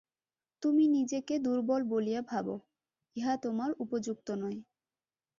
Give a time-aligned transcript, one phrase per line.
[0.63, 2.47] তুমি নিজেকে দুর্বল বলিয়া ভাব,
[3.15, 4.59] ইহা তোমার উপযুক্ত নয়।